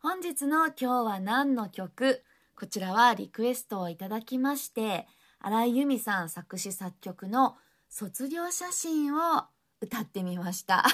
[0.00, 2.24] 本日の今日は何の曲？
[2.56, 5.06] こちらはリクエストをいただきまして
[5.38, 7.54] 新井由美さん作詞作曲の
[7.88, 9.44] 卒業写真を
[9.80, 10.84] 歌ってみました。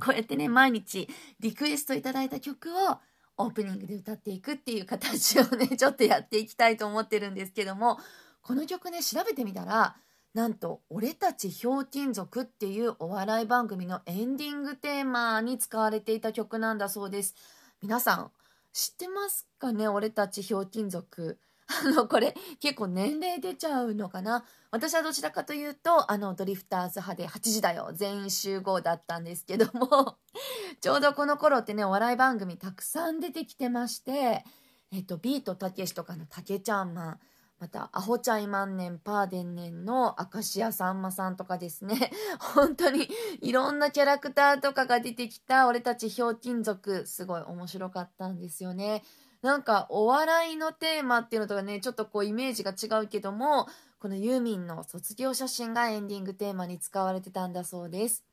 [0.00, 1.08] こうやってね毎日
[1.40, 2.98] リクエストいただいた曲を
[3.36, 7.98] オープニングで歌っていくっていう形をねちょっとやっていきたいと思ってるんですけども
[8.42, 9.96] この曲ね調べてみたら
[10.34, 17.34] なんと「俺たちひょうきん族」っていうお笑い番組のエンディングテーマに使われていた曲なんだそうです。
[17.82, 18.30] 皆さん
[18.72, 19.88] 知ってますかね？
[19.88, 21.38] 俺たちひょうきん族。
[21.84, 24.44] あの、これ結構年齢出ちゃうのかな？
[24.70, 30.18] 私はどちらかというと、あの、ドリフターズ派で8時だよ、全員集合だったんですけども、
[30.80, 34.44] ちょうどこの頃ってね、お笑い番組たくさん出てきてまして、
[34.92, 37.20] えっと、ビートたけしとかのたけちゃんマン、
[37.58, 42.12] また、アホチャイ万年パーデンネンの明石家さんまさんとかですね。
[42.54, 43.08] 本当に
[43.40, 49.02] いろんなキャラクターとかが出てきた俺たちひょうきん族、すごい面白かったんですよね。
[49.46, 53.68] なんかお笑いのテーマっていうのとかね、ちょっとこうイメージが違うけども、
[54.00, 58.24] このユーミンの卒業写真がエンディングテーマに使われてたんだそうです。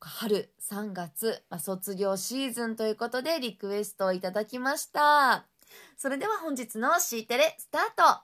[0.00, 5.44] 春3月、まあ、卒業シーズンということでリクエストをいただきました。
[5.98, 8.22] それでは本日の C テレスタート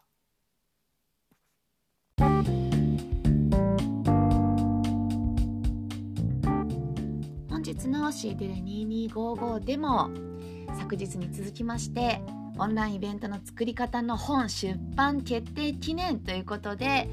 [7.50, 10.31] 本日の C テレ2255でも
[10.78, 12.21] 昨日に続きまして
[12.59, 17.09] オンラインイベントの作り方の本出版決定記念ということで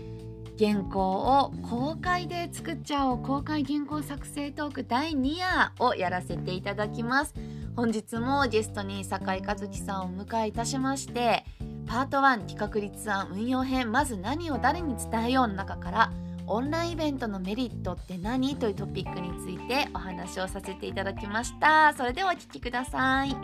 [0.58, 7.34] 原稿を公開で作っちゃおう公開原稿作成トーク第2夜をやらせていただきます。
[7.80, 11.46] 本日もゲストに酒井和樹さんをお迎えいたしまして
[11.88, 16.12] パート1企画立案運用編まず何を誰に伝えようの中から
[16.52, 18.56] オンラインイベントのメリットって何？
[18.56, 21.94] というトピックについてお話をさせていただきました。
[21.96, 23.36] それではお聴きください。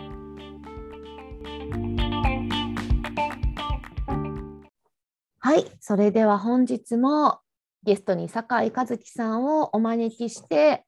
[5.38, 5.66] はい。
[5.80, 7.42] それでは本日も
[7.84, 10.84] ゲストに酒井和樹さんをお招きして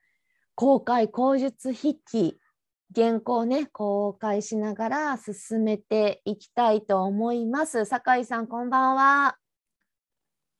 [0.55, 2.39] 公開口述筆記
[2.95, 7.85] 原稿をね公開しながら進めていきたいと思います。
[7.85, 9.38] 酒井さんこんばんは。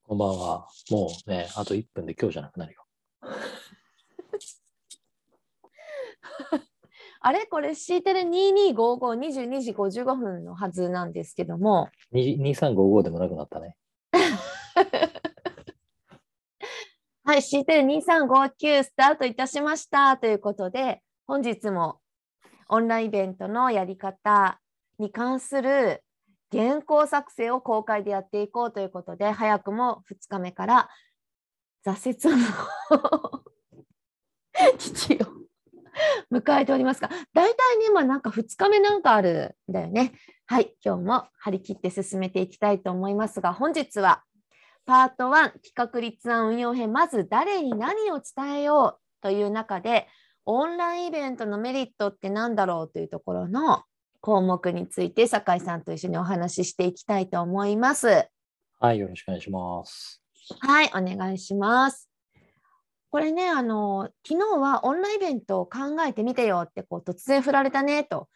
[0.08, 0.70] こんばんは。
[0.90, 2.86] もうね、あと1分で今日じゃなくなるよ。
[7.20, 7.46] あれ？
[7.46, 11.90] これ C テレ225522時55分のはずなんですけども。
[12.14, 13.76] 2355でもなくなったね。
[17.26, 22.00] はい、C テレ2359スタートいたしましたということで、本日も
[22.70, 24.62] オンラインイベントのやり方
[25.00, 26.02] に関する
[26.52, 30.90] 原稿作成を公開でやっていこうということで、早くも2日目から
[31.86, 33.44] 挫折の
[34.78, 35.28] 危機を
[36.32, 40.14] 迎えておりますが、大体ね、今なんか2日目なんかあるんだよね。
[40.46, 44.24] はい、今日も張り切って進めていきたいと思いますが、本日は
[44.86, 50.08] パート1企画立案運用編、まず誰に何を伝えようという中で、
[50.46, 53.84] オンラインイベントのメリットって何だろうというところの
[54.22, 58.28] 項目について酒井さんと一緒にお話ししていきたいと思います。
[58.80, 60.22] はい、よろしくお願いします。
[60.60, 62.10] はい、お願いします。
[63.10, 68.28] これね、あの昨日はオンラインイベントを考えてみてよってこう突然振られたねと。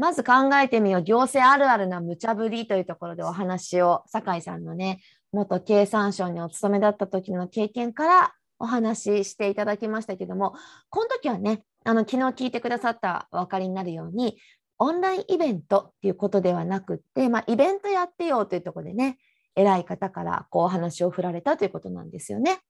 [0.00, 10.54] まず考えてみよう行政あるあるな無茶ぶりというところでお話を酒井さんのね元経産省にお勤めだった時の経験からお話ししていただきましたけども
[10.88, 14.38] この時はねあの昨日聞いてくださったお分かりになるように
[14.80, 19.18] オンラインイベントっていうことではなくって、まあ、イベントやってよというところでね、
[19.54, 22.60] 偉い方からこうお話を振られたということなんですよね。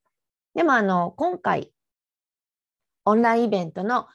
[0.54, 1.72] でもあの今回、
[3.04, 4.08] オンラインイベントの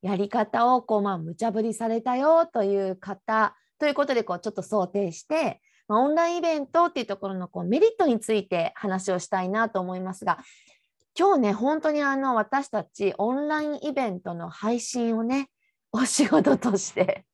[0.00, 10.38] やり方をこう、まあ、無茶ぶりされたよという方ということでこうちょっと想定して、まあ、オンラインイベントっていうところのこうメリットについて話をしたいなと思いますが
[11.18, 15.50] 今日ね、本当にあの私たちオンラインイベントの配信をね、
[15.92, 17.24] お仕事として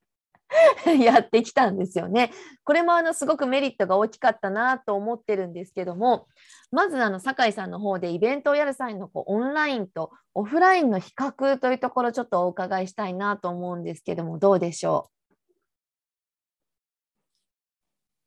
[1.00, 2.32] やってきたんですよね。
[2.64, 6.28] これもあのすごくメリットが大きかったなと思ってるんですけども、
[6.70, 15.10] まずあの酒井さんの方でイベントをやる際のこうオンラインとオフラインの比較というところちょっとお伺いしたいなと思うんですけども、どうでしょ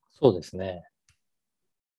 [0.09, 0.85] そうですね。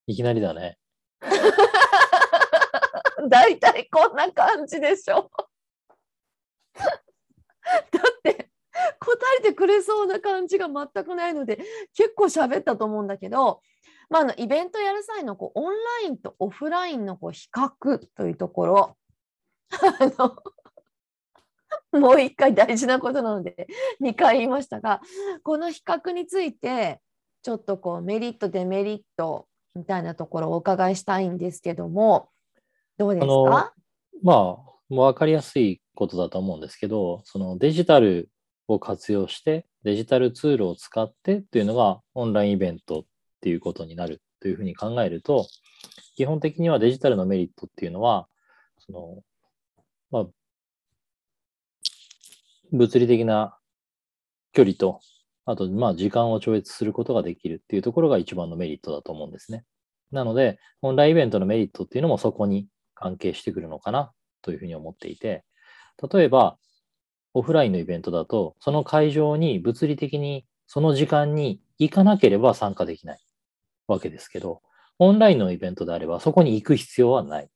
[0.07, 0.77] いきなりだね。
[1.23, 1.25] う
[3.29, 5.31] 大体こんな感じでしょ
[6.75, 6.91] だっ
[8.23, 8.50] て答
[8.99, 11.59] 答えてくれそうな感じが全くないので
[11.95, 13.61] 結構喋ったと思うんだけど、
[14.09, 18.97] まあ、あのイベントやる際のこうオンラインとオフラインのこう比較というところ
[21.93, 23.69] もう一回大事なことなので
[24.01, 25.01] 2回言いましたが
[25.43, 27.01] この比較について
[27.43, 32.29] ちょっとこうメリットデメリットみたいなところをお伺いしたいんですけども
[32.99, 33.73] どうですか？
[34.23, 38.29] まあ、もう分かりやすいことだと思うんですけど、そのデジタル
[38.75, 43.05] を活用して、デジタルツールを使ってっていうのがオンラインイベントっ
[43.41, 45.47] ていうことになるというふうに考えると、
[46.17, 48.29] 基本的にはデジタルのメリットっていうのは、
[48.79, 49.23] その、
[50.11, 50.27] まあ、
[52.73, 53.57] 物理的な
[54.53, 55.01] 距離と、
[55.47, 59.65] あと、まあ、時間を超越することができるっていうところが一番のメリットだと思うんですね。
[60.13, 64.13] なので、オンラインイベントのメリットっていうのもそこに関係してくるのかな
[64.43, 65.45] というふうに思っていて、
[66.13, 66.59] 例えば、
[67.35, 73.21] オフラインのイベントだと、その会場に物理的にその時間に行かなければ参加できない
[73.87, 74.63] わけですけど、
[74.99, 77.49] オンラインのイベントであればそこに行く必要はない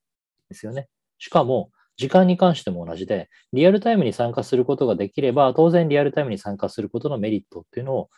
[0.48, 0.88] ですよね。
[1.18, 8.10] しかも、時間に関しても同じで、リアルタイムに参加することができれば、当然リアルタイムに参加することのメリットっていうのを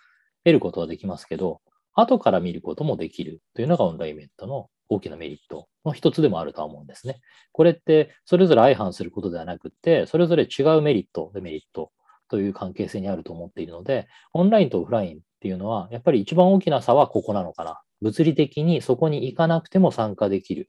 [0.45, 1.61] 得ることはできますけど、
[1.93, 7.21] 後から見ることもできるというのがオンラインイベントの大きなメリットの一つでもあるとは思うんですね。
[7.53, 11.93] これってそれぞれ相反することではなくて、それぞれ違うメリット、デメリット
[12.29, 17.81] という関係性にあると思っているので、オンラインとオフラインっていうのは、やっぱり一番大きな差はここなのかな。
[18.03, 20.69] 物理的にそこに行かなくても参加できる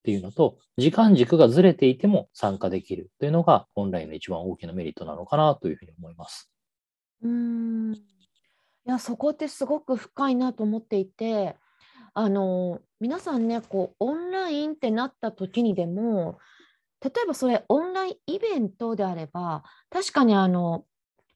[0.00, 6.50] っていうのと、時間軸がずれていても参加できるというのが、オンラインの一番大きなメリットなのかなというふうに思います。
[7.22, 11.56] うんいやそこってすごく深いなと思っていて
[12.14, 16.38] あの皆さんねこうオンラインってなった時にでも
[17.02, 20.84] 例えばそれオンラインイベントであれば確かにあの、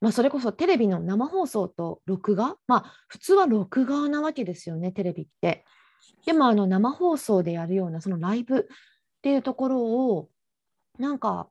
[0.01, 2.57] まあ、それこそテレビの生放送と録画？
[2.67, 5.65] まあ普通は録画なわけですよねテレビって。
[6.27, 8.63] でもあの生放送でやるようなそのライブっ
[9.23, 10.29] ていうところを
[10.99, 11.49] なんか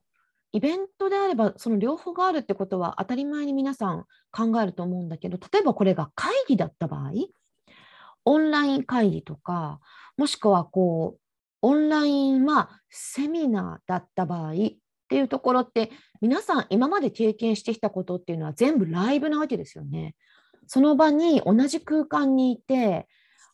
[0.51, 7.11] イベントであればその両方があるってことは当たり前に皆さん考えると思うんだけど例えばこれが会議だった場合
[8.25, 9.79] オンライン会議とか、
[10.17, 11.21] もしくはこう、
[11.63, 14.55] オンライン、まあ、セミナーだった場合っ
[15.09, 15.91] ていうところって、
[16.21, 20.15] 皆さん今まで経験してきたことっていうのは全部ライブなわけですよね。
[20.67, 23.07] その場に同じ空間にいて、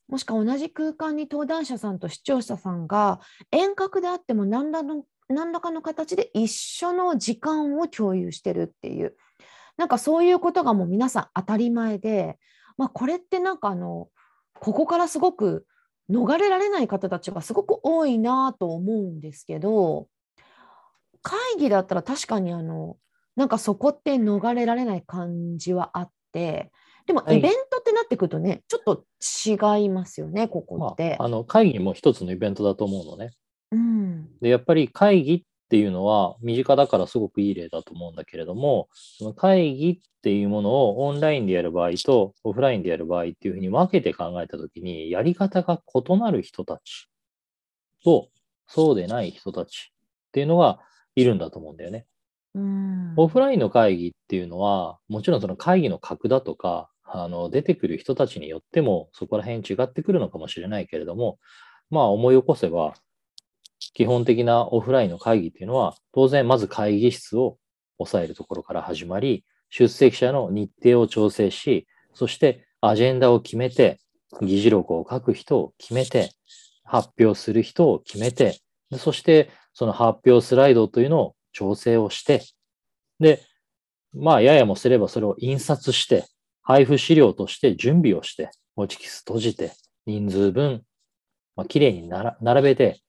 [0.07, 3.19] もしくは同じ空間に登壇者さんと視聴者さんが
[3.51, 9.15] 遠隔であっても何らの何らかの形で一緒の時間を共有してるっていう、
[9.75, 12.37] なんかそういうことがもう皆さん当たり前で、
[12.77, 14.07] まあ、これってなんかあの
[14.59, 15.65] ここからすごく
[16.09, 20.07] 逃れられない方たちがすごく多いなと思うんですけど
[21.21, 22.97] 会議だったら確かにあの
[23.35, 26.71] なんかそこって逃れられない感じはあって
[27.05, 33.31] でもイベントってなってくるとね、はい、ちょっと違いますよねここって、まあ、あの会議も一つのイベントだと思うのね。
[33.71, 47.09] うん、でやっぱり会議っっていうのは身近だからすごくいい例だと思うんだけれども、その会議っていうものをオンラインでやる場合とオフラインでやる場合っていうふうに分けて考えたときに、やり方が異なる人たち
[48.01, 48.29] と、
[48.65, 50.79] そうでない人たちっていうのが
[51.15, 52.05] いるんだと思うんだよね。
[52.55, 61.39] うんオフラインの会議っていうのは、もちろんその会議の格だとか、あの出てくる人たちによってもそこら辺違ってくるのかもしれないけれども、
[61.89, 62.93] まあ思い起こせば、
[63.79, 67.57] 基本的なオフラインの会議っていうのは、当然まず会議室を
[67.97, 73.99] 抑えるところから始まり、出席者の日程を調整し、そしてアジェンダを決めて、
[74.41, 76.31] 議事録を書く人を決めて、
[76.83, 78.59] 発表する人を決めて、
[78.97, 82.43] そしてその発表スライドというのを調整をして、
[83.19, 83.41] で、
[84.13, 86.25] まあ、ややもすればそれを印刷して、
[86.63, 89.71] 配布資料として準備をして、持ちキス閉じて、
[90.05, 90.83] 人数分、
[91.55, 93.01] まあ、綺麗に並べて、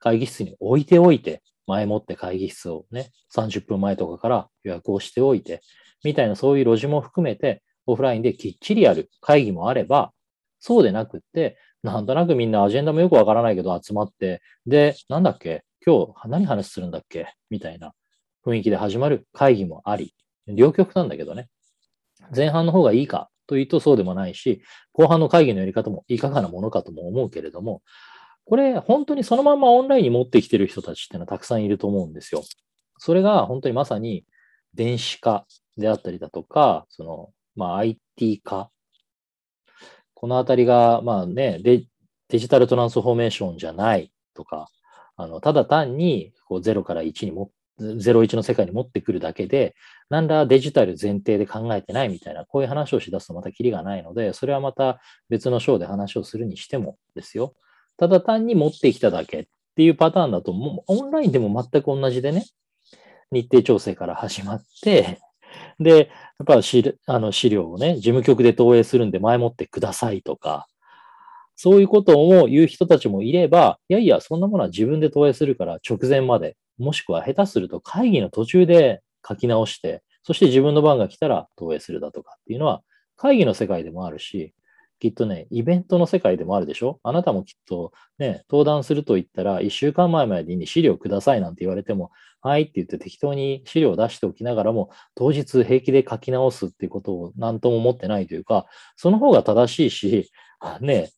[0.00, 5.62] 会議室に置いておいて、前もって会議室をね、30分前とかから予約をしておいて、
[6.02, 10.12] みたいなそういう路地も含めて、オフラインできっちりやる会議もあれば、
[10.58, 17.94] そうでなくって、なんとなくみんなアジェンダもよくわからないけど集まって、で、なんだっけ今日何話するんだっけみたいな
[18.44, 20.14] 雰囲気で始まる会議もあり、
[20.46, 21.48] 両極なんだけどね。
[22.34, 27.82] 前半の方がいいかというとそうでもないし、後半の会議のやり方もいかがなものかとも思うけれども、
[28.50, 32.42] これ本当にそのままオンラインに持ってきてる人たちっていうのはたくさんいると思うんですよ。
[32.98, 34.24] それが本当にまさに
[34.74, 35.46] 電子化
[35.78, 38.72] であったりだとか、その、まあ IT 化。
[40.14, 41.86] このあたりが、まあねデ、
[42.36, 44.66] ジタルトランスフォーメーションじゃないとか、
[45.16, 49.76] あの、ただ単にこう0から1にも、01の世界に持ってくるだけで、
[50.08, 57.54] 何らデジタル前提で考えてないみたいな、こういう話をしだすとまたキリがないので、それはまた別の章で話をするにしてもですよ。
[58.00, 62.46] ただ単に持ってきただけっていうパターンだと、もうオンラインでも全く同じでね、
[63.30, 65.18] 日程調整から始まって、
[65.78, 70.66] で、やっぱ資あの資料をね、事務局で投影するんで前もってくださいとか、
[71.56, 82.80] そういうことを言う人たちもいれば、いやいや、そんなものは自分で投影するから直前まで、もしくは下手すると会議の途中で書き直して、そして自分の番が来たら投影するだとかっていうのは、
[83.16, 84.54] 会議の世界でもあるし、
[85.00, 87.00] きっとね、イベントの世界でもあるでしょ？
[87.02, 98.66] あなたもきっとね、登壇すると言ったら、1週間前までに資料くださいなんて言われても、はいって言って適当に資料を出しておきながらも、当日平気で書き直すっていうことを何とも思ってないというか、
[98.96, 100.30] その方が正しいし、
[100.82, 101.10] ね、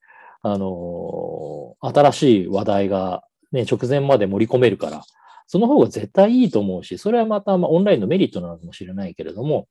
[0.42, 5.02] あのー、新しい話題がね、直前まで盛り込めるから、
[5.48, 9.66] その方が絶対いいと思うし、それはまた、まあ、オンラインのメリットなのかもしれないけれども、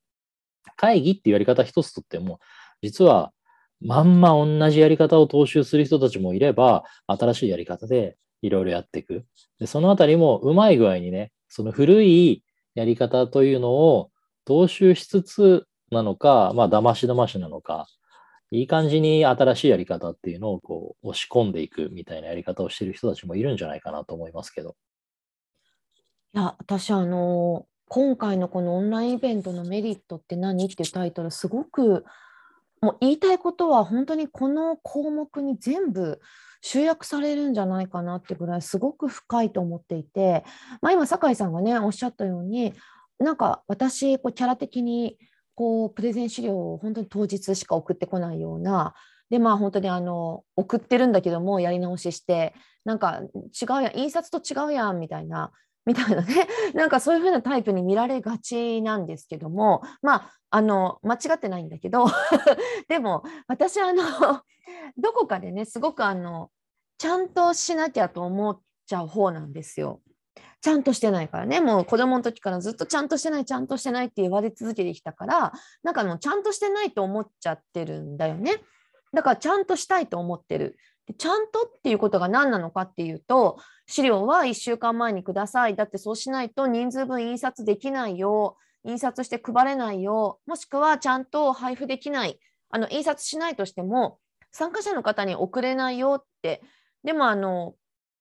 [0.76, 2.40] 会議っていうやり方一つとっても、
[2.82, 3.32] 実は
[3.82, 9.26] まんま同じやり方を踏襲する人たちもいれば、新しいやり方でいろいろやっていく。
[9.60, 12.44] で、そのあたりもうまい具合にね、その古い
[12.76, 14.12] やり方というのを
[14.48, 17.88] 踏襲しつつなのか、まあ、騙し騙しなのか、
[18.52, 24.76] いい感じに新しいやり方っていうのをこう押し込んでいくみたいなやり方をしている人たちもいるんじゃないかなと思いますけど。
[26.34, 30.66] いや、私、あの、今回のこのオンラインイベントのメリットって何？
[30.66, 32.06] っていうタイトル、すごく
[32.82, 36.20] もう言いたいことは本当にこの項目に全部
[36.62, 40.44] 集約されるんじゃないかなってぐらいすごく深いと思っていて、
[40.82, 42.74] まあ、今酒井さんがねおっしゃったように
[43.20, 45.18] なんか私こうキャラ的に
[45.54, 48.96] こうプレゼン資料を本当に当日しか送ってこないような
[49.30, 55.52] でまあ本当にあの送ってるんだけどもやり直ししてなんか違うやん印刷と違うやんみたいな
[55.86, 62.06] みたいなね なんかそういう風なタイプに見られがちなんですけどもまああの間違ってないんだけど
[62.88, 64.04] でも私あの
[64.98, 66.52] どこかでねすごくあの
[66.98, 70.02] ちゃんとしなきゃと思っちゃう方なんですよ。
[70.62, 78.62] ちゃんとしてないからねもう子供の時からずっとちゃんとしてないちゃんとしてないって言われ続けてきたからなんかもうちゃんとしてないと思っちゃってるんだよね。
[79.14, 80.78] だからちゃんとしたいと思ってる。
[81.18, 85.76] ちゃんとっていうことが何なのかっていうと資料は1週間前にください。
[85.76, 88.58] だってそうしないと人数分印刷できないよ。
[88.84, 90.40] 印刷して配れないよ。
[90.46, 92.40] もしくはちゃんと配布できない。
[92.70, 94.20] あの印刷しないとしても
[94.52, 96.62] 参加者の方に送れないよって。
[97.04, 97.76] でもあの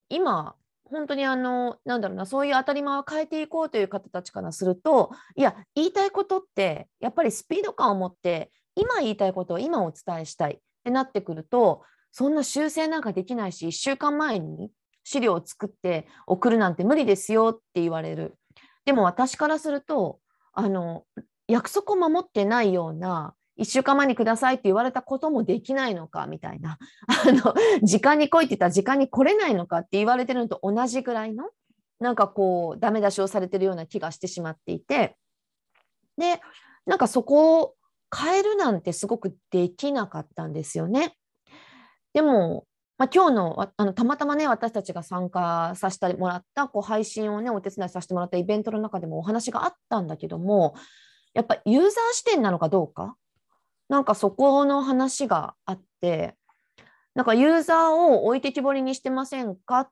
[0.08, 14.70] 今本当にあのなんだろうなそういう当たり前を変えていこうという方たちからするといや言いたいことってやっぱりスピード感を持って今言いたいことを今お伝えしたいってなってくるとそんな修正なんかできないし1週間前に
[15.04, 18.36] 資料を作って送るなんて無理ですよって言われる。
[18.84, 20.18] でも私からすると
[20.52, 21.04] あの
[21.46, 26.78] 約束を守ってないような1週間前にくださいって言われたこともできないのかみたいな。
[27.06, 31.50] あの時間に来いって言ったら時間に来れないのかって言われてるのと同じぐらいの
[31.98, 35.16] なんかこうダメ出しをされてるような気がしてしまっていて。
[36.16, 36.40] で
[36.86, 37.74] なんかそこを
[38.14, 41.16] 変えるなんてすごくできなかったんですよね。
[42.12, 42.66] でも、
[42.98, 50.74] まあ、今日のあのたまたまね私たちが参加させてもらったこう配信をねお手伝いさせてもらったイベントの中でもお話があったんだけども
[51.34, 53.16] やっぱユーザー視点なのかどうか？
[53.88, 56.36] なんかそこの話があって
[57.14, 59.88] なんかユーザーを置いてきぼりにしてませんかっ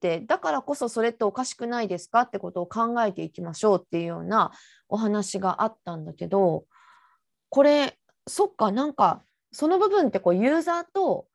[0.00, 4.52] てだからこそそれっておかしくないですかってことを考えていきましょうっていうような
[4.88, 6.64] お話があったんだけど
[7.48, 9.22] これそっかなんか
[9.52, 11.26] その部分ってこうユーザーと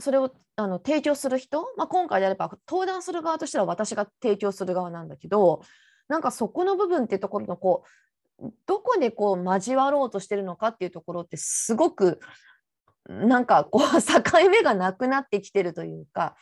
[0.00, 5.62] それをあの提供する人、まあ、今回であれば登壇する側としては私が提供する側なんだけど
[6.08, 7.84] なんかそこの部分っていうところのこ
[8.42, 12.20] うどこでこう交わろうとしてるのかっていうところってすごく
[13.08, 16.36] なんかこう境目がなくなってきてるというか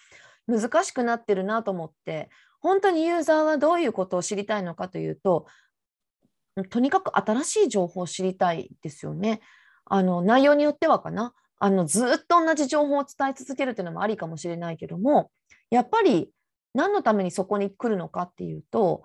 [0.47, 5.47] 難しくなってるなと思って本当にユーザーはどういうことを知りたいのかというと
[6.71, 9.41] とにかく新しい情報を知りたいですよね。
[9.85, 15.31] あの内容によってはかなあのずっと同じ情報を伝え続けるというのもありかもしれないけども
[15.71, 16.31] やっぱり
[16.75, 19.03] 何のためにそこに来るのかっていうと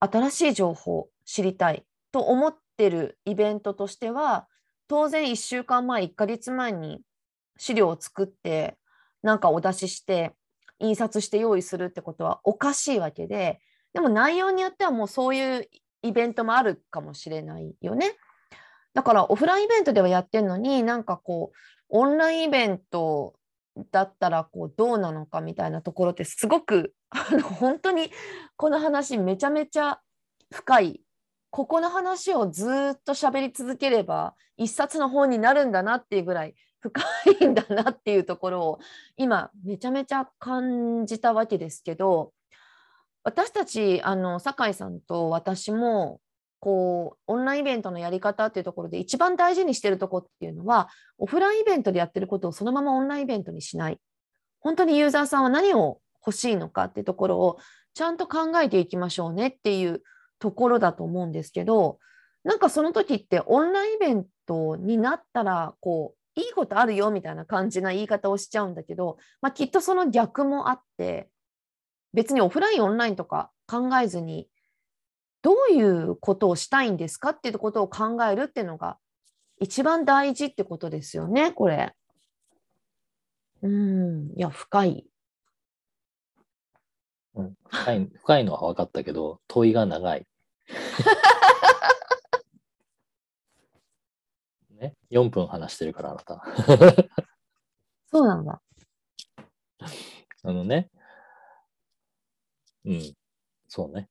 [0.00, 4.46] 新しい情報を知りたいと思ってるイベントとしては
[4.88, 7.00] 当然1週間前1ヶ月前に
[7.56, 8.76] 資料を作って
[9.22, 10.32] なんかお出しして
[10.78, 13.60] 印刷して用意するってことはおかしいわけで
[13.94, 15.68] でも内容によってはもうそういう
[16.02, 18.16] イベントもあるかもしれないよね。
[18.94, 21.56] だからオフラインイベントではやってるのになんかこう
[21.88, 23.34] オンラインイベント
[23.90, 28.10] だったらこうどうなのかみたいなところってすごくあの本当に
[28.56, 30.00] この話めちゃめちゃ
[30.52, 31.00] 深い。
[31.50, 37.02] ここの話をずっと喋り続ければ一冊の本になるんだなっていうぐらい深
[37.42, 38.78] いんだなっていうところを
[39.18, 42.32] 今めちゃめちゃ感じたわけですけど
[43.22, 46.21] 私たちあの酒井さんと私も
[46.62, 50.88] こうオンラインイベントのやり方っていうところで一番大事にしてるとこっていうのは
[51.18, 53.98] オフラインイベントでやってることをそのままオンラインイベントにしない。
[54.60, 57.58] 本当にユーザーさんは何を欲しいのかっていうところを
[57.94, 60.04] ちゃんと考えていきましょうねっていう
[60.38, 61.98] ところだと思うんですけど
[62.44, 71.28] なんかその時ってオンラインイベントになったらこういいことあるよみたいな感じな言い方をしちゃうんだけど、まあ、きっとその逆もあって
[72.14, 74.48] 別にオフラインオンラインとか考えずに
[75.42, 78.98] どういうことをしたいんですかっていうことを考えるっていうのが
[79.60, 81.94] 一番大事ってことですよねこれ。
[83.62, 85.06] うんいや深い。
[87.34, 90.26] うん、深い深いのは分かったけど、問いが長い。
[94.70, 96.42] ね、4分話してるから、あなた。
[98.10, 98.60] そうなんだ。
[100.44, 100.90] あのね。
[102.84, 103.14] うん。
[103.68, 104.08] そうね。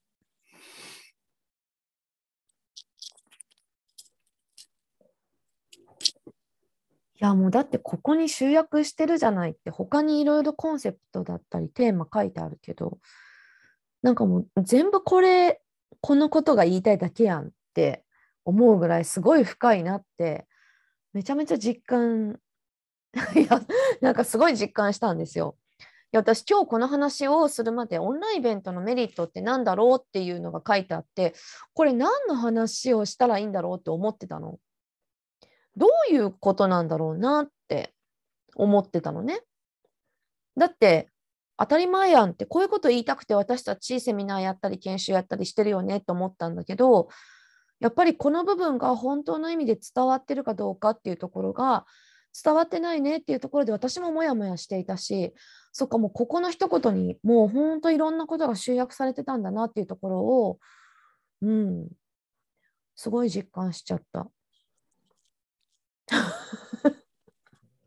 [7.22, 12.98] やもうだってここに集約してるじゃないって他にいろいろコンセプトだったりテーマ書いてあるけど
[14.02, 15.62] なんかもう全部これ
[16.02, 18.04] このことが言いたいだけやんって
[18.44, 20.48] 思うぐらいすごい深いなって
[21.14, 22.40] めちゃめちゃ実感
[23.36, 23.62] いや
[24.02, 25.58] なんかすごい実感したんですよ。
[26.14, 31.34] いや私今日この話をするまでオンラインイベントのメリットって何だろうっていうのが書いてあって
[31.74, 34.58] これ何の話をしたらいいんだろうって思ってたの。
[35.78, 37.94] どういうことなんだろうなって
[38.56, 39.42] 思ってたのね。
[40.58, 41.10] だって
[41.58, 47.10] 当たり前やんってこういうこと言いたくて私たちセミナーやったり研修やったりしてるよねと思ったんだけど
[47.80, 51.86] やっぱりこの部分が本当の意味で伝わってるかどうかっていうところが
[52.44, 55.34] 伝わってないねっていうところで私もモヤモヤしていたし
[55.72, 60.60] そっかもうここの一言にもう本当いろんなことが集約されてたんだなっていうところを
[61.42, 61.88] うん
[62.96, 64.28] すごい実感しちゃった。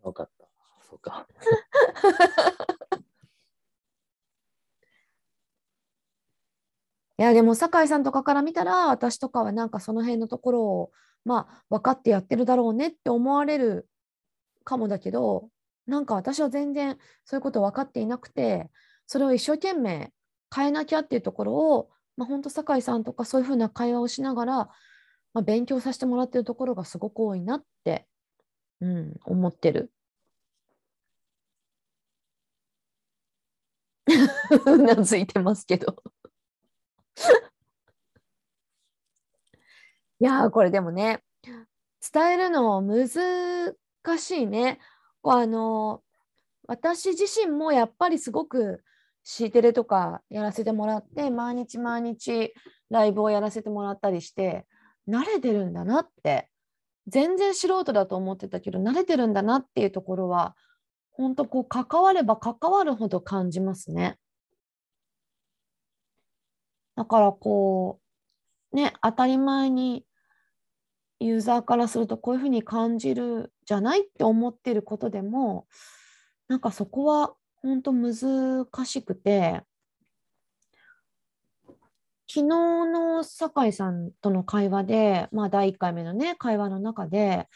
[0.02, 0.48] 分かった。
[0.88, 1.26] そうか。
[7.16, 10.90] いやでも酒井さんとかから見たら私とかはなんかその辺のところを
[11.24, 13.88] まあ分かってやってるだろうねって思われる
[14.64, 15.48] かもだけど
[15.86, 18.68] なんか私は全然そういうこと分かっていなくて
[19.06, 20.12] それを一生懸命
[20.54, 24.56] 変えなきゃっていうところを、まあ、本当酒井さんとかそういうふうな会話をしながら、
[25.34, 28.06] まあ、勉強させてもらってるところがすごく多いなって、
[28.80, 29.90] うん、思ってる。
[34.66, 36.02] うなずいてますけど。
[40.20, 41.22] いやーこれでもね
[42.12, 43.08] 伝えるの難
[44.18, 44.78] しいね。
[45.22, 46.02] あの
[46.66, 48.82] 私自身もやっぱりすごく
[49.22, 52.54] C テレとかやらせてもらって毎日毎日
[52.90, 54.66] ライブをやらせてもらったりして
[55.08, 56.48] 慣れてるんだなって
[57.06, 60.56] 全然素人だと思ってたけど慣れてるんだなっていうところは
[61.12, 64.18] 本当こう関われば関わるほど感じますね。
[66.96, 68.00] だからこ
[68.72, 70.04] うね当たり前に
[71.20, 75.66] ユーザーからするとこういうふうに感じるじゃないって思ってることでも
[76.48, 79.62] なんかそこは本当難しくて
[82.34, 87.46] 昨日の酒井さんとの会話で、まあ、第1回目のね会話の中で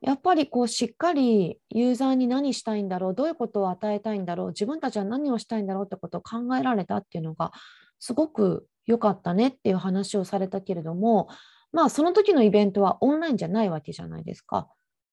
[0.00, 7.52] やっぱりこうしっかりユーザーに何したいんだろうどういうことを与えたいんだろう自分たちは何をしたいんだろうってことを考えられたっていうのが
[7.98, 11.28] すごく良かったねっていう話をされたけれども
[11.70, 14.68] まあその時のイベントはオンラインじゃないわけじゃないですか。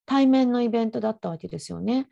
[0.06, 2.08] 対面のイベントだったわけですよね。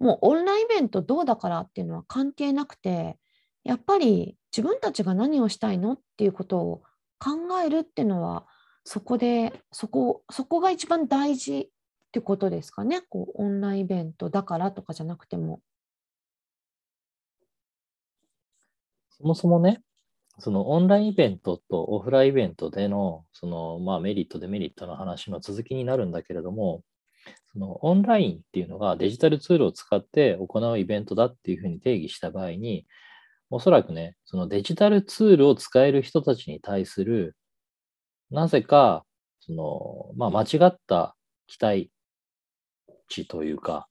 [0.00, 3.16] もうオンラインイベントどうだからっていうのは関係なくて
[3.64, 6.82] やっぱり自分たちが何をしたいのっていうことを
[7.18, 7.30] 考
[7.64, 8.46] えるっていうのは
[8.84, 11.68] そこでそこそこが一番大事っ
[12.12, 15.60] てことですかねこうオンラインイベントだからとかじゃなくても。
[19.22, 19.82] そもそもね、
[20.40, 26.82] そのオンラインイベントとオフラインイベントでの、そのまあメリット、デメリットの話の続きになるんだけれども、
[27.52, 32.84] そのオンラインっていうのがデジタルツールを使って行うイベントだっていうふうに定義した場合に、
[33.52, 37.36] おそらくね、そのデジタルツールを使える人たちに対する、
[38.30, 39.04] なぜか、
[39.40, 41.14] その、まあ間違った
[41.48, 41.90] 期待
[43.08, 43.88] 値というか、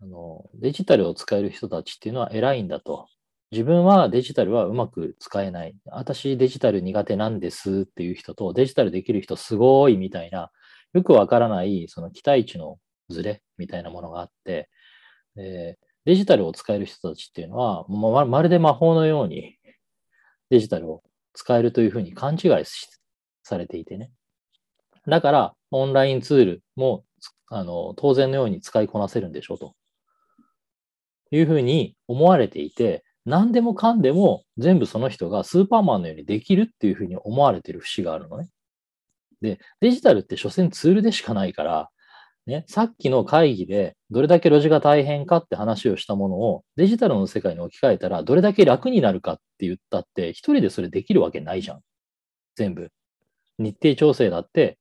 [0.00, 3.08] あの、デジタルを使える人たちっていうのは偉いんだと。
[3.50, 5.74] 自分はデジタルはうまく使えない。
[5.86, 10.52] 私デジタル苦手なんですっていう人と、デジタルできる人すごいみたいな、
[10.92, 12.78] よくわからないその期待値の
[13.08, 14.70] ズレみたいなものがあって、
[16.06, 19.58] デジタルを使える人たちっていうのは、ままるで魔法のように
[20.50, 21.02] デジタルを
[21.34, 22.64] 使えるというふうに勘違い
[23.42, 24.10] されていてね。
[25.06, 27.04] だから、オンラインツールも
[27.48, 29.74] あの当然のように使いこなせるんでしょうと。
[31.32, 38.48] いうふうに思われていて、何でもかんでも全部その人がスーパーマンのようにできるっていうふうに思われてる節があるのね。
[39.40, 41.90] で、デジタルって所詮ツールでしかないから、
[42.46, 51.80] ね、さっきの会議でどれだけロジが大変かって話をしたものをデジタルの世界に置き換えたらどれだけ楽になるかって言ったって一人でそれできるわけないじゃん。
[52.54, 52.90] 全部。
[53.58, 54.78] 日程調整だって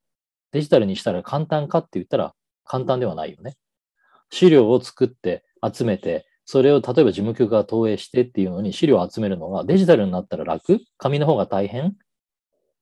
[0.52, 2.34] デジタルにしたら簡単かって言ったら
[2.66, 3.56] 簡単ではないよね。
[4.30, 10.82] 資料を作って集めてそれを例えば事務局が投影してっていうのに資料を集めるのがデジタルになったら楽？
[11.00, 11.96] 紙の方が大変？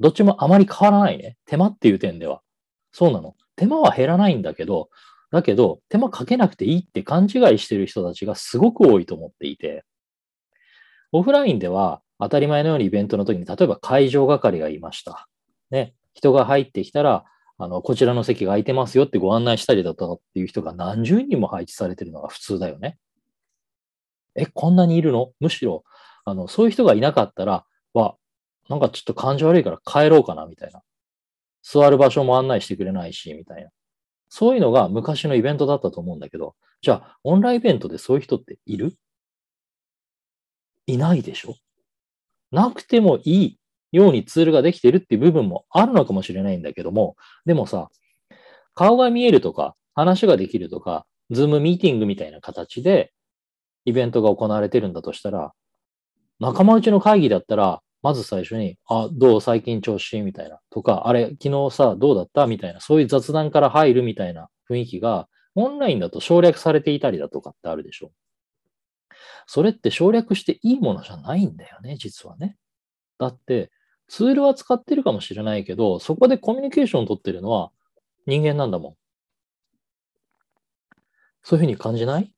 [0.01, 1.37] どっちもあまり変わらないね。
[1.45, 2.41] 手間っていう点では。
[2.93, 3.35] そうなの。
[3.57, 4.89] 手間は減らないんだけど、
[5.31, 9.83] だけど、手間かけなくていいって勘違いしてる人たちがすごく多いと思っていて、
[11.11, 15.27] オフラインでは当たり前のようにイベントの時に、例えば会場係がいました。
[15.71, 15.95] ね。
[16.13, 17.25] 人が入ってきたら、
[17.57, 22.97] あの、こちらの席が空いてますよってご案内したりだとかっていう人が何十人も配置されてるのが普通だよね。
[24.35, 25.31] え、こんなにいるの？
[25.39, 25.83] むしろ、
[26.25, 28.15] あの、そういう人がいなかったら、わ、
[28.69, 30.81] なんかちょっと感じ悪いから帰ろうかな、みたいな。
[31.63, 33.69] 座る場所も案内してくれないし、みたいな。
[34.29, 38.93] そういうのが昔のイベントだったと思うんだけど、じゃあ、オンラインイベントでそういう人っている？
[40.87, 41.55] いないでしょ？
[42.51, 43.59] なくてもいい
[43.91, 47.89] ようにツールができてるっていう部分もあるのかもしれないんだけども、でもさ、
[48.73, 53.13] 顔が見えるとか、話ができるとか、ズームミーティングみたいな形で
[53.85, 55.53] イベントが行われてるんだとしたら、
[56.39, 60.21] 仲間内の会議だったら、まず最初に、あ、どう最近調子？
[60.21, 60.59] みたいな。
[60.69, 62.45] とか、あれ、昨日さ、どうだった？
[62.45, 62.81] みたいな。
[62.81, 68.11] そういう雑談から入るみたいな雰囲気が、オンラインだと省略されていたりだとかってあるでしょ。
[69.47, 72.57] それって省略していいものじゃないんだよね、実はね。
[73.19, 73.71] だって、
[74.09, 77.71] ツールは使ってるかもしれないけど、そこでコミュニケーションを取ってるのは
[78.25, 78.95] 人間なんだもん。
[81.41, 82.33] そういうふうに感じない？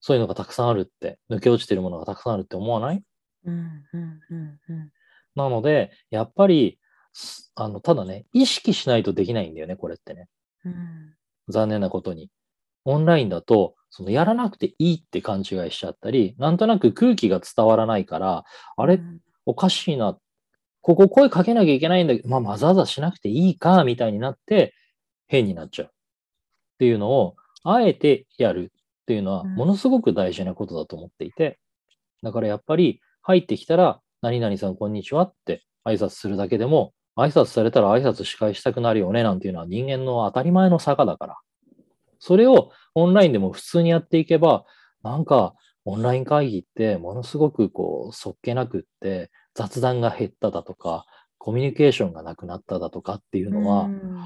[0.00, 3.02] そういうのがたくさんあるって、抜け落ちてるものがたくさんあるって思わない？
[3.44, 4.92] うんうんうんうん
[5.34, 6.80] なので、やっぱり、
[7.54, 10.28] あの、ただね、意識しないとできないんだよね、これってね。
[10.64, 11.14] うん
[11.48, 12.30] 残念なことに。
[12.84, 18.44] オンラインだと、そのやらなくていいって勘違いしちゃったり、なんとなく空気が伝わらないから、
[18.76, 20.18] あれ、うんおかしいな。
[20.82, 24.74] ここ声かけなきゃいけないんだけど、まあ、わざわざしなくていいか、みたいになって、
[25.26, 25.88] 変になっちゃう。
[25.88, 25.90] っ
[26.78, 31.58] ていうのを、あえてやるっていうのは、うんものすごく大事なことだと思っていて、
[32.22, 41.36] だからやっぱり、入ってきたら、何々さん、こんにちはって挨拶するだけでも、挨拶されたら挨拶し返したくなるよね、なんていうのは人間の当たり前の坂だから。
[42.20, 44.64] それをオンラインでも普通にやっていけば、
[45.02, 51.04] なんか、オンライン会議ってものすごくこう、そっけなくって、雑談が減っただとか、
[51.36, 54.18] コミュニケーションがなくなっただとかっていうのは、うん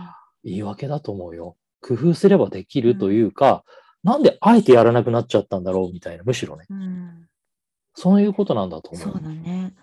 [0.44, 1.56] 言い訳だと思うよ。
[1.80, 3.64] 工夫すればできるというか、
[4.02, 6.66] なんであえてやらなくなっちゃったんだろうみたいな、むしろね。
[6.70, 7.21] うん
[7.94, 9.02] そういうことなんだと思う。
[9.02, 9.74] そうだね。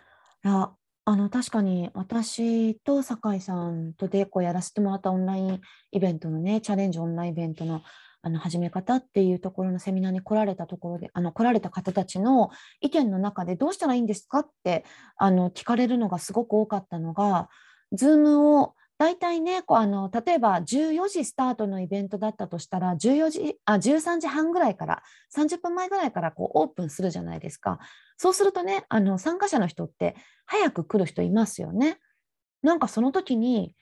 [0.43, 0.71] いや、
[1.05, 7.81] あの、確かに私と酒井さんとでこうやらせてもらったオンラインイベントのね、チャレンジオンラインイベントの
[8.21, 12.49] あの始め方っていうところのセミナーに来られたところで、あの来られた方たちの
[12.81, 14.83] 意見の中でどうしたらいいんですかって
[15.15, 17.47] あの聞かれるのがすごく多かったのが、
[17.93, 27.79] ズームを大体ね、こうあの例えば14時スタートのイベントだったとしたら、14時あ13時半ぐらいから、30分前ぐらいからこうオープンするじゃないですか。
[28.17, 31.97] そうするとね、あの参加者の人って早く来る人いますよね。
[32.61, 33.73] なんかその時に、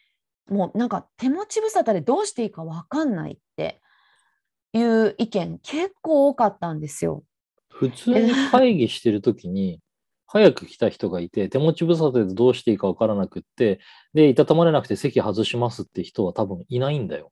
[0.52, 3.82] もうなんか手持ち無沙汰でどうしていいか分かんないって
[4.74, 7.24] いう意見結構多かったんですよ。
[7.70, 9.80] 普通に会議してるときに、
[10.28, 13.80] 早く来た人がいて、手持ち無沙汰でどうしていいかわからなくって、
[14.14, 17.32] で、いたたまれなくて席外しますって人は多分いないんだよ。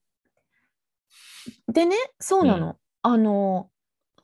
[1.71, 2.77] でね、そうなの。
[3.01, 3.69] あの、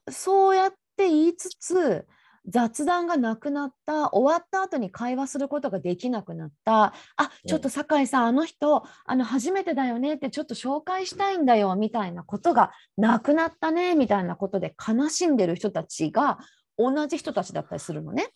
[0.09, 2.07] そうやって言いつつ、
[2.47, 16.39] 雑談がなくなった終わった後に会話することができなくなったあちょっと酒井さん、あの人あの初めてだよねってちょっと紹介したいんだよみたいなことがなくなったねみたいなことで悲しんでる人たちが
[16.77, 18.31] 同じ人たちだったりするのね。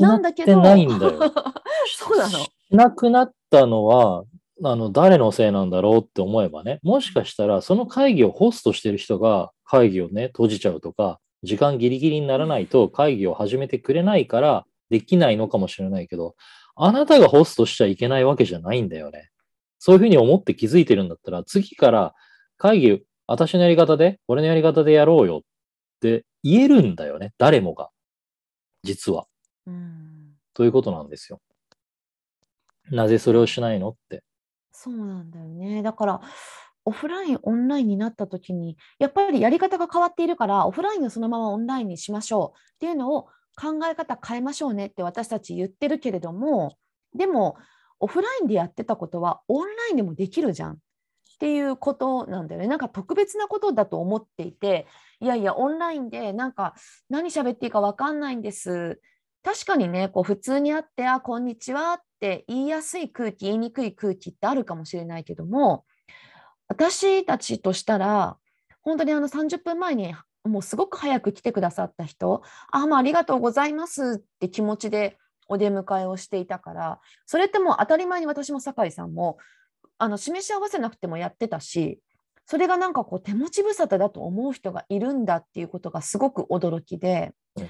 [0.00, 1.32] なんだけどないんだよ
[1.86, 2.30] そうなの？
[2.30, 4.24] しなくなったのは、
[4.62, 16.34] あの、誰のせいなんだろうって思えばね、もしかしたらその会議をホストしてる人が会議をね、閉じちゃうとか、時間ギリギリにならないと会議を始めてくれないからできないのかもしれないけど、
[16.76, 19.30] あなたがホストしちゃいけないわけじゃないんだよね。
[19.78, 22.14] そういうふうに思って気づいてるんだったら、次から
[22.58, 25.40] 会議、私のやり方で、俺のやり方でやろうよっ
[26.00, 27.32] て言えるんだよね。
[27.38, 27.88] 誰もが。
[28.82, 29.26] 実は。
[29.70, 30.20] うん
[30.54, 31.40] ということなんですよ。
[32.90, 34.24] なぜそれをしないのって。
[34.72, 35.82] そうなんだよね。
[35.82, 36.20] だから、
[36.84, 43.24] オフライン、オンラインになった時に、やっぱりやり方が変わっているから、オフラインをそのままオンラインにしましょうっていうのを
[43.56, 46.76] 考え方変えましょうねって私たち言ってるけれども、
[47.14, 47.56] でも、
[48.00, 50.76] オフラインでやってたことはオンラインでもできるじゃんっ
[51.38, 52.66] ていうことなんだよね。
[52.66, 54.86] なんか特別なことだと思っていて、
[55.20, 56.74] いやいや、オンラインでなんか
[57.08, 59.00] 何喋っていいか分かんないんです。
[59.42, 65.84] 確かにね、こう普通に会って、あ、こんにちはって言いやすい空気、言いにくい空気ってあるかもしれないけども、
[66.68, 68.36] 私たちとしたら、
[68.82, 75.16] 本当にあの30分前にもうすごく早く来てくださった人、あ、まあ、ありがとうございますって気持ちで
[75.48, 79.38] お出迎えをしていたから、それってもう当たり前に私も酒井さんも、
[79.96, 82.00] あの示し合わせなくてもやってたし、
[82.44, 87.68] それがなんかこう手持ち無沙汰だと思う人がいるんだっていうことがすごく驚きで、うん。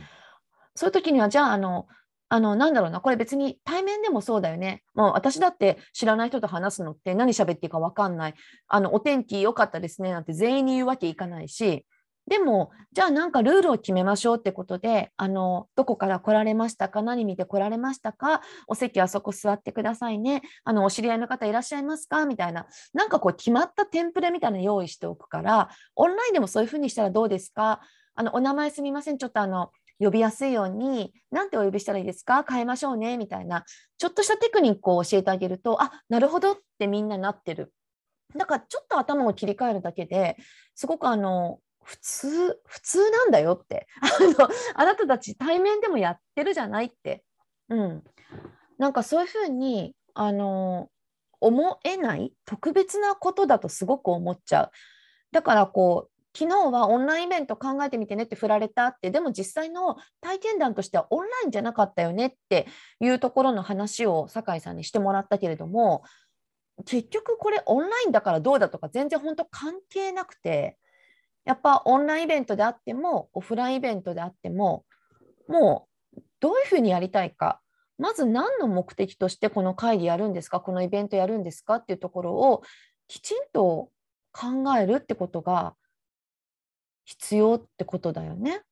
[0.75, 1.87] そういう時にはじゃああの
[2.29, 4.83] あのなんだろうなこれ別に対面でもそうだよね。
[4.95, 8.35] もう私だって知らない人と話すのって何喋っていいか分かんない。
[8.69, 11.87] あのお天気良かったですねなんて全員に言うわけいかないし。
[12.29, 17.03] でもじゃあなんかルールを決めましょうってことであのどこから来られましたか？
[17.03, 18.43] 何見て来られましたか？
[18.69, 20.43] お席あそこ座ってくださいね。
[20.63, 22.27] あのお知り合いの方いらっしゃいますか？
[22.27, 22.67] みたいな。
[22.93, 27.81] なんかこう決まったテンプレみたいなの用意しておくからオンラインでもそういうふうにしたらどうですか？
[28.15, 29.19] あのお名前すみません。
[29.19, 32.45] ちょっとあの呼びやすいように、なんてお呼びしたらいいですか？
[32.49, 33.65] 変えましょうねみたいな、
[33.99, 37.73] ちょっとしたテクニックを教えてあげると、あなるほどってみんななってる。
[38.35, 40.37] だからちょっと頭を切り替えるだけで
[40.77, 47.25] すごくあの普通普通なんだよって あのあなたたち対面でもやってるじゃないって、
[47.69, 48.05] うん、
[48.79, 50.91] なんかそういうふうにあの
[51.41, 54.71] 思えない特別なことだとすごく思っちゃう。
[55.33, 62.67] だからこう昨日はオンラインイベント考えてみてねって振られたってでも実際の体験談としてはオンラインじゃなかったよねって
[63.01, 66.05] いうところの話を酒井さんにしてもらったけれども
[66.87, 70.77] 結局これオンラインだからどうだとか全然本当関係なくて
[71.45, 74.85] やっぱオンラインイベントであってもオフラインイベントであっても
[75.49, 77.61] もうどういうふうにやりたいか
[77.99, 82.63] まず何の目的としてこの会議やるんですかこのイベントやるんですかっていうところを
[83.09, 83.91] きちんと
[84.33, 85.75] 考えるってことが
[87.11, 88.63] 必要ってことだよね。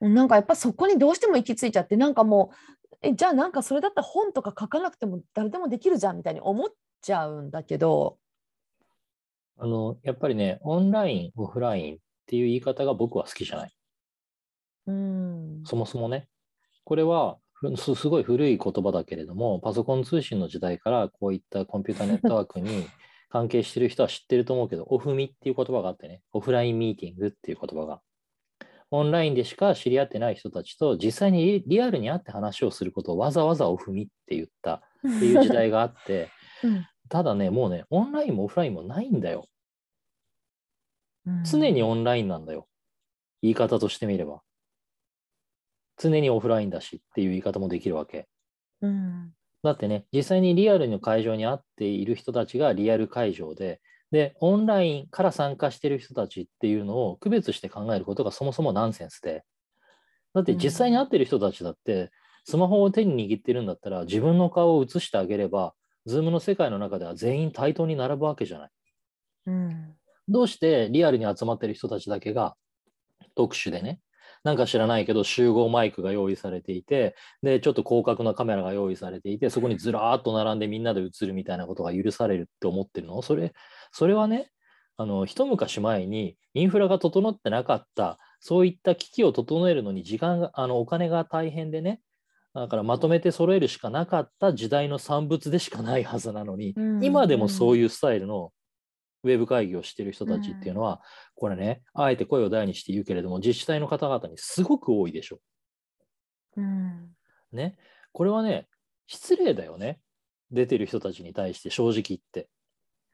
[0.00, 6.68] なんかやっぱそこにどうしても行き着いちゃってなんかもうえじゃあなんかそれだったら本とか書かなくても誰でもできるじゃんみたいに思っ
[7.00, 8.18] ちゃうんだけど。
[9.58, 13.72] あの、やっぱりね、オンライン、オフラインっていう言い方が僕は好きじゃない。
[14.88, 16.28] うんそもそもね。
[16.84, 17.38] これは、
[17.76, 22.86] すごい古い言葉だけれども、パソコン通信の時代からこういったコンピュータネットワークに
[23.28, 28.00] 関係してる人は知ってると思うけど、オフミっていう言葉があってね、オフラインミーティングっていう言葉が。
[28.90, 36.30] オンラインでしか知り合ってない人たちと実際にリリアルに会って話をすることをわざわざオフミって言ったっていう時代があって、
[36.62, 39.46] うんただね、もうね、オンラインもオフラインもないんだよ。
[41.24, 42.68] うん常にオンラインなんだよ。
[43.42, 44.42] 言い方としてみれば。
[45.96, 48.28] 常にオフラインだしっていう言い方もできるわけ。
[48.80, 53.80] うんだってね、実際にリアルの会場に会っている人たちがリアル会場で、
[54.12, 59.44] で、オンラインから参加している人たちっていうのを区別して考えることがそもそもナンセンスで。
[60.34, 62.10] だって実際に会ってる人たちだって、
[62.44, 68.70] スマホを手に握ってるんだったら自分の顔を映してあげれば、 Zoom の世界の中では全員対等に並ぶわけじゃない。
[69.46, 69.96] うん
[70.28, 72.56] どうしてリアルに集まってる人たちだけが
[73.36, 74.00] 特殊でね、
[74.46, 83.20] なんか知らないけど集合マイクが用意されていて、で、ちょっと広角なカメラが用意されていて、そこにずらーっと並んでみんなで映るみたいなことが許されるって思ってるの？
[83.22, 83.52] それ、
[83.90, 84.50] それはね、
[84.96, 92.00] あの、一昔前にインフラが整ってなかった、そういった機器を整えるのに時間が、あの、お金が大変でね、
[92.54, 97.04] だからまとめて揃えるしかなかった時代の産物でしかないはずなのに、うん。
[97.04, 98.52] 今でもそういうスタイルの
[99.22, 101.00] ウェブ会議をしてる人たちっていうのは、
[101.34, 105.40] これね、あえて声を大にして言うけれども、自治体の方々にすごく多いでしょ。
[106.56, 107.10] うん
[107.52, 107.76] ね。
[108.12, 108.68] これはね、
[109.06, 110.00] 失礼だよね。
[110.50, 112.48] 出てる人たちに対して正直言って。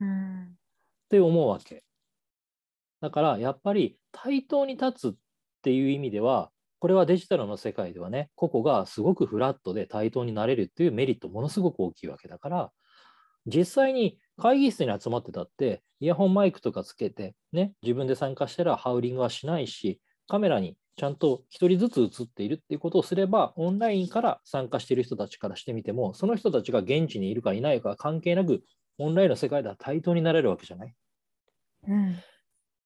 [0.01, 0.49] うんっ
[1.09, 1.85] て思うわけ。
[3.03, 5.15] だからやっぱり対等に立つっ
[5.63, 12.73] ていう意味では、これはデジタルの世界ではね、個々がすごくフラットで対等になれるっていうメリットものすごく大きいわけだから、
[13.47, 28.63] 実際に会議室に集まってたって、イヤホンマイクとかつけて、ね、自分で参加したらハウリングはしないし、カメラにちゃんと一人ずつ映っているっていうことをすれば、オンラインから参加している人たちからしてみても、その人たちが現地にいるかいないか関係なく、
[28.99, 30.95] オンラインの世界では対等になれるわけじゃない。
[31.89, 32.17] うん。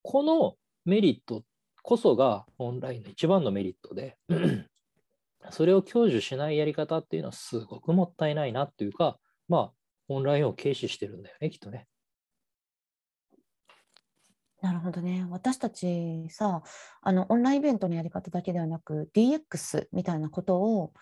[0.03, 1.43] このメリット
[1.83, 4.17] こそがオンラインの一番のメリットで、
[5.51, 9.73] それを享受しないやり方っていうのはすごくもったいないなっていうか、まあ、
[10.09, 11.87] オンラインを軽視してるんだよね、きっとね。
[14.63, 15.27] なるほどね。
[15.31, 16.63] 私たちさ、
[17.03, 20.93] あのオンラインイベントのやり方だけではなく DX みたいなことを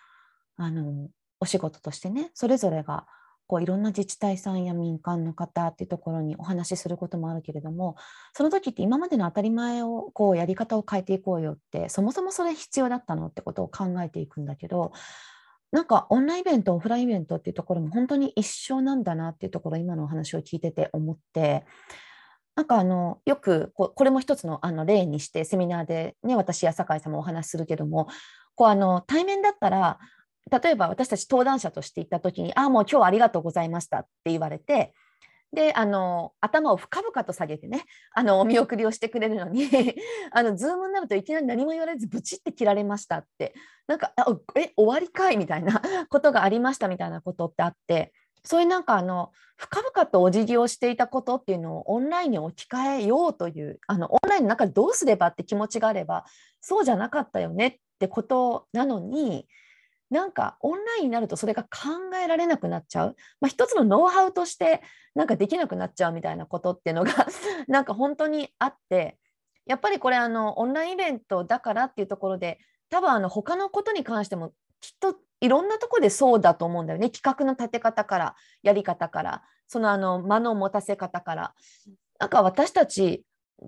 [0.56, 1.08] あの
[1.40, 3.06] お仕事としてね、それぞれが
[3.46, 7.96] こういろんな自治体さんや民間の方っていうところにお話しすることもあるけれども、
[8.32, 14.92] その時って今までの当たり前をこうやり方を変えていこうよって、そもそもそれ必要だったのってことを考えていくんだけど、
[15.74, 21.66] なんかオンラインイベント、オフラインイベントっていうところも本当に一緒なんだなっていうところ、今のお話を聞いてて思って、
[22.54, 28.06] なんかあのよくここれも一つのあの例にしてセミナーで、ね、私や酒井さんもお話しするけども
[28.54, 29.98] こうあの対面だったら
[30.62, 34.94] 例えば私たち登壇者として行った時に「ああもう今日はありがとうございました」って言われて
[35.54, 39.68] であの頭を深々と下げてねあのお見送りをしてくれるのに
[40.32, 43.54] あのズームになるといきなり何も言われずブチって切られましたって
[43.86, 45.36] なんかあえ終わりかい？
[45.36, 48.12] みたいな ことがありましたみたいなことってあって
[48.44, 56.24] そういうなんかあの深々とお辞儀をしていたことっていうのをオンラインに置き換えようというあのオンラインの中でどうすればって気持ちがあれば
[56.60, 59.46] そうじゃなかったよねってことなのに
[60.14, 61.68] なんかオンラインになるとそれが考
[62.22, 64.81] えられなくなっちゃう、まあ、一つのノウハウとして
[65.16, 67.27] なんかできなくなっちゃうみたいなことっていうのが
[67.66, 69.18] なんか本当にあって
[69.66, 77.11] やっぱりこれあのオンラインイベントだからっていうところで多分あの他のことに関してもきっといろんなところでそうだと思うんだよね。
[77.11, 81.55] 企画の立て方からやり方からそのあの間の持たせ方から。
[82.20, 83.24] なんか私たち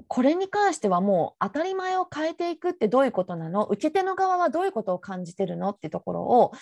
[0.08, 3.64] これに関してはもう当たり前を変えていくってどういうことなの？
[3.66, 6.52] 受け手の側はどういうことを感じてるのってところを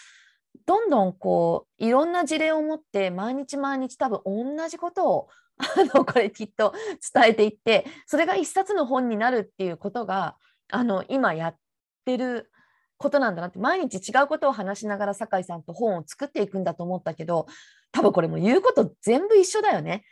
[0.67, 5.65] どんどんこういろんな事例を持って毎日毎日多分同じことを あ
[5.97, 6.75] のこれきっと
[7.13, 10.37] 伝えていってそれが一冊の本になるっていうことが
[10.71, 11.57] あの今やっ
[12.05, 12.51] てる
[12.97, 17.47] ことなんだなって毎日違うことを話しながら酒井さんと本を作っていくんだと思ったけど
[17.93, 20.05] 多分これも言うこと全部一緒だよね。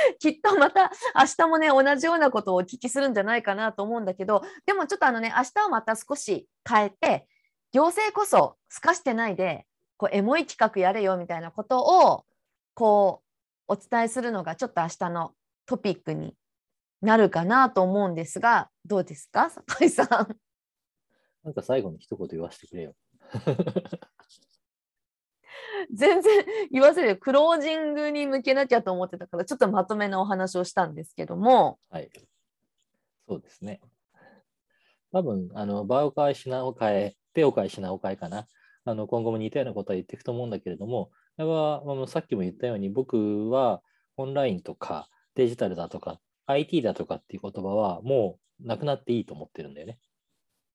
[0.18, 7.28] きっとまた明日もね同じようなことをお聞きするんじゃないかなと思うんだけどでもちょっとあのね明日はまた少し変えて
[7.72, 12.24] 行政こそすかしてないでこうエモい企画やれよみたいなことを
[12.74, 13.22] こ
[13.68, 15.34] うお伝えするのがちょっと明日の
[15.66, 16.34] トピックに
[17.02, 20.36] なるかなと思うんですがどうですか酒井さん。
[21.44, 22.94] なんか最後に一言言わせてくれよ。
[25.92, 32.10] 全然言わせるよクロージングに向けなきゃと思ってたからちょっとまとめのお話をしたんですけどもはい。
[33.28, 33.80] そうですね。
[35.12, 38.46] 多分、あの、場を変え、品を変え、手を変え、品を変えかな。
[38.84, 43.82] あの、今後も似たようなことは言っていくと思うんだけれども、これは、あのさっきも言ったように、僕は
[44.16, 49.98] オンラインとかデジタルだとか IT だとかっていう言葉はもうなくなっていいと思ってるんだよね。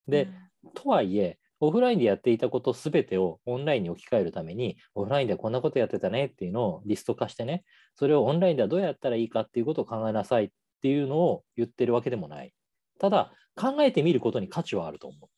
[0.07, 0.29] で、
[0.73, 7.63] とはいえ、オフラインでやっていたことすべてをオンラインに置き換えるために、オフラインではこんなことやってたねっていうのをリスト化してね、
[7.95, 10.49] それをオンラインではどうやったらいいかっていうことを考えなさいっ
[10.81, 12.53] ていうのを言ってるわけでもない。
[12.99, 15.29] ただ、考えてみることに価値はあると思う。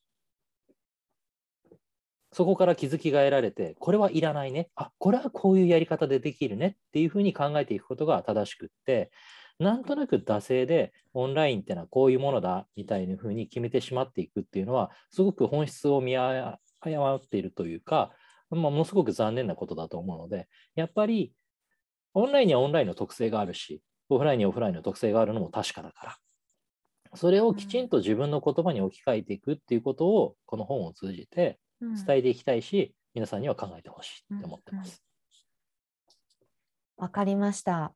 [2.33, 4.69] そこから気づきが得られて、これはいらないね。
[4.75, 9.11] あ、これはこういうやり方でできるねっていうふうに考えていくことが正しくって、
[9.59, 16.59] なんとなく惰性でオンラインってのはこういうものだみたいなふうに決めてしまっていくっていうのは、すごく本質を見誤
[17.15, 18.11] っているというか、
[18.49, 21.33] まあ、ものすごく残念なことだと思うので、やっぱり
[22.13, 26.17] オンラインにはオンラインの特性があるし、オフラインにはオフラインの特性があるのも確かだから、
[27.15, 35.03] それをきちんと自分の言葉に置き換えていくっていうことを、この本を通じて伝えていきたいし、皆さんには考えてほしいって思ってます。
[36.97, 37.93] わかりました。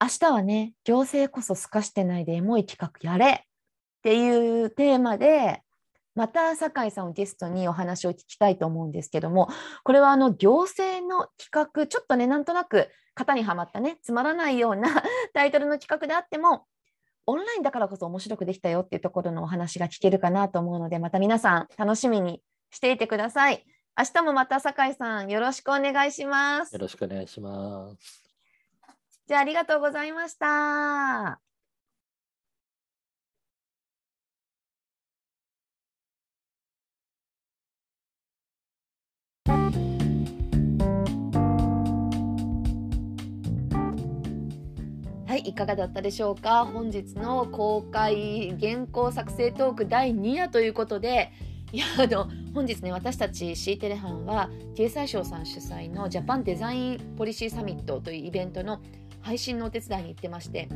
[0.00, 5.62] 明日はね、行政こそ透かしてないでエモい企画やれっていうテーマで、
[6.14, 9.48] また酒井さんをゲストにお話を聞きたいと思うんですけども、
[9.84, 14.88] これはあの行政の企画、ちょっとね、なんとなく型にはまったね、つまらないような
[15.34, 16.66] タイトルの企画であっても、
[17.26, 23.64] オンラインだからこそ面白くできたよっていうところのお話が聞けるかなと思うので、また皆さん楽しみにしていてください。
[23.98, 26.78] 明日もまた酒井さんよろしくお願いしますよ。
[26.78, 28.27] ろしくお願いします。
[29.28, 30.46] じゃあありがとうございました。
[30.46, 31.40] は
[45.36, 46.64] い、いかがだったでしょうか？
[46.64, 51.32] 本日の公開原稿作成トーク第2夜ということで
[51.70, 58.80] いやあの本日ね私たち C テレ班は経済省さん主催のジャパンデザインポリシーサミットというイベントの
[59.20, 60.68] 配信のお手伝いに行ってまして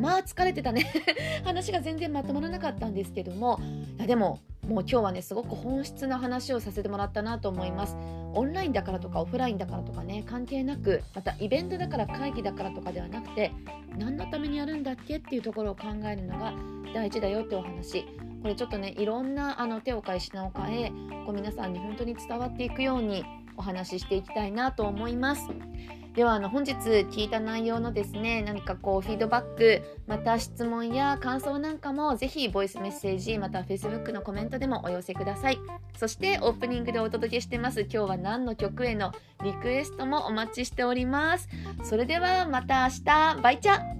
[0.00, 0.90] まあ疲れてたね。
[1.44, 3.60] 話が全然まとまらなかったんですけども
[3.98, 7.96] いやでももう今日はねすごく本質な話をさせてもらったなと思います。
[8.32, 13.50] オンラインだからとかオフラインだからとかね関係なくまたイベントだから会議だからとかではなくて
[13.98, 16.54] 何のためにやるんだっけっていうところを考えるのが
[16.94, 18.04] 大事だよってお話。
[18.42, 20.88] これちょっとねいろんなあの手を変え品を変え
[21.26, 23.22] こう皆さんに本当に伝わっていくように
[23.56, 25.42] お話ししていきたいなと思います。
[26.14, 35.58] ではあの本日聞いた内容のですね何かこうフィードバックまた質問や感想なんかもぜひボイスメッセージまた Facebook のコメントでもお寄せください。
[35.96, 39.12] そしてオープニングでお届けしてます今日は何の曲への
[39.44, 41.48] リクエストもお待ちしております。
[41.82, 43.42] それではまた明日。
[43.42, 43.99] バイチャ。